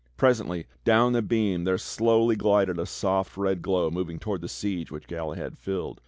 Presently, 0.17 0.65
down 0.83 1.13
the 1.13 1.21
beam 1.21 1.63
there 1.63 1.77
slowdy 1.77 2.35
glided 2.35 2.79
a 2.79 2.87
soft 2.87 3.37
red 3.37 3.61
glow 3.61 3.91
moving 3.91 4.17
toward 4.17 4.41
the 4.41 4.49
Siege 4.49 4.89
which 4.89 5.05
Galahad 5.07 5.59
filled. 5.59 5.99